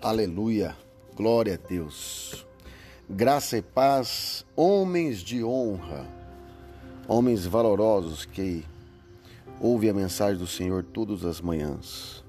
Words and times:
Aleluia. 0.00 0.76
Glória 1.14 1.54
a 1.54 1.68
Deus. 1.68 2.46
Graça 3.08 3.56
e 3.56 3.62
paz, 3.62 4.44
homens 4.54 5.20
de 5.20 5.42
honra, 5.42 6.06
homens 7.08 7.46
valorosos 7.46 8.24
que 8.24 8.64
ouvem 9.60 9.90
a 9.90 9.94
mensagem 9.94 10.38
do 10.38 10.46
Senhor 10.46 10.82
todas 10.82 11.24
as 11.24 11.40
manhãs. 11.40 12.24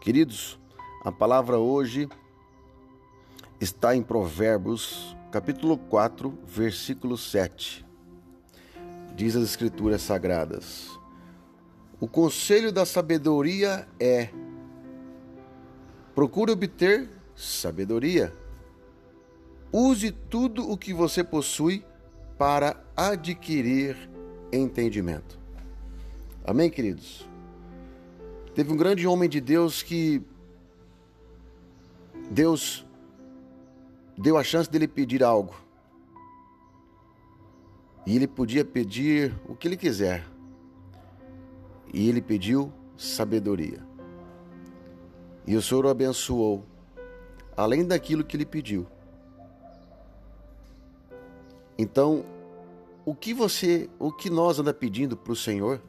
Queridos, 0.00 0.58
a 1.04 1.10
palavra 1.10 1.58
hoje 1.58 2.08
está 3.60 3.96
em 3.96 4.02
Provérbios, 4.02 5.16
capítulo 5.32 5.76
4, 5.76 6.38
versículo 6.46 7.16
7. 7.16 7.84
Diz 9.14 9.36
as 9.36 9.44
Escrituras 9.44 10.02
Sagradas: 10.02 10.90
O 12.00 12.06
conselho 12.06 12.70
da 12.70 12.86
sabedoria 12.86 13.86
é 13.98 14.30
Procure 16.14 16.52
obter 16.52 17.08
sabedoria. 17.36 18.32
Use 19.72 20.10
tudo 20.10 20.68
o 20.68 20.76
que 20.76 20.92
você 20.92 21.22
possui 21.22 21.84
para 22.36 22.82
adquirir 22.96 23.96
entendimento. 24.52 25.38
Amém, 26.44 26.70
queridos? 26.70 27.28
Teve 28.54 28.72
um 28.72 28.76
grande 28.76 29.06
homem 29.06 29.28
de 29.28 29.40
Deus 29.40 29.82
que 29.82 30.22
Deus 32.30 32.84
deu 34.18 34.36
a 34.36 34.42
chance 34.42 34.70
dele 34.70 34.88
pedir 34.88 35.22
algo. 35.22 35.54
E 38.06 38.16
ele 38.16 38.26
podia 38.26 38.64
pedir 38.64 39.34
o 39.48 39.54
que 39.54 39.68
ele 39.68 39.76
quiser. 39.76 40.26
E 41.92 42.08
ele 42.08 42.20
pediu 42.20 42.72
sabedoria. 42.96 43.89
E 45.50 45.56
o 45.56 45.60
Senhor 45.60 45.84
o 45.84 45.88
abençoou, 45.88 46.64
além 47.56 47.84
daquilo 47.84 48.22
que 48.22 48.36
ele 48.36 48.46
pediu. 48.46 48.86
Então, 51.76 52.24
o 53.04 53.16
que 53.16 53.34
você, 53.34 53.90
o 53.98 54.12
que 54.12 54.30
nós 54.30 54.60
anda 54.60 54.72
pedindo 54.72 55.16
para 55.16 55.32
o 55.32 55.34
Senhor? 55.34 55.82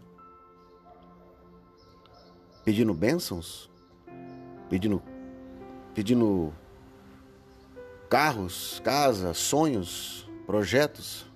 Pedindo 2.65 2.91
bênçãos? 2.91 3.69
Pedindo, 4.67 4.99
pedindo 5.93 6.51
carros, 8.09 8.81
casa, 8.83 9.31
sonhos, 9.31 10.27
projetos? 10.47 11.27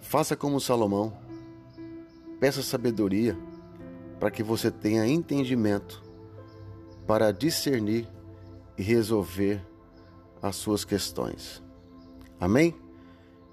Faça 0.00 0.34
como 0.34 0.60
Salomão. 0.60 1.16
Peça 2.40 2.60
sabedoria 2.60 3.38
para 4.18 4.32
que 4.32 4.42
você 4.42 4.68
tenha 4.68 5.06
entendimento 5.06 6.03
para 7.06 7.32
discernir 7.32 8.08
e 8.76 8.82
resolver 8.82 9.64
as 10.42 10.56
suas 10.56 10.84
questões. 10.84 11.62
Amém? 12.40 12.74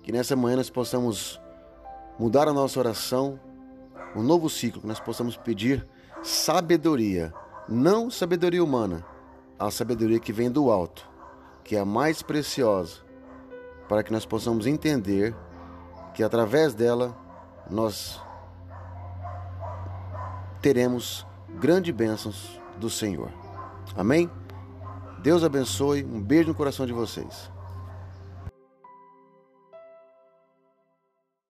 Que 0.03 0.11
nessa 0.11 0.35
manhã 0.35 0.57
nós 0.57 0.69
possamos 0.69 1.39
mudar 2.17 2.47
a 2.47 2.53
nossa 2.53 2.79
oração, 2.79 3.39
um 4.15 4.21
novo 4.21 4.49
ciclo, 4.49 4.81
que 4.81 4.87
nós 4.87 4.99
possamos 4.99 5.37
pedir 5.37 5.87
sabedoria, 6.21 7.33
não 7.67 8.09
sabedoria 8.09 8.63
humana, 8.63 9.05
a 9.57 9.69
sabedoria 9.71 10.19
que 10.19 10.33
vem 10.33 10.51
do 10.51 10.71
alto, 10.71 11.07
que 11.63 11.75
é 11.75 11.79
a 11.79 11.85
mais 11.85 12.21
preciosa, 12.21 12.97
para 13.87 14.03
que 14.03 14.11
nós 14.11 14.25
possamos 14.25 14.65
entender 14.65 15.35
que 16.13 16.23
através 16.23 16.73
dela 16.73 17.15
nós 17.69 18.21
teremos 20.61 21.25
grandes 21.59 21.93
bênçãos 21.93 22.59
do 22.77 22.89
Senhor. 22.89 23.40
Amém? 23.95 24.29
Deus 25.19 25.43
abençoe. 25.43 26.03
Um 26.03 26.21
beijo 26.21 26.49
no 26.49 26.55
coração 26.55 26.85
de 26.85 26.93
vocês. 26.93 27.51